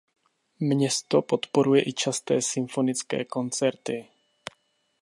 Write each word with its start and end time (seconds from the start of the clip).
Město 0.59 1.21
podporuje 1.21 1.81
i 1.81 1.93
časté 1.93 2.41
symfonické 2.41 3.25
koncerty. 3.25 4.07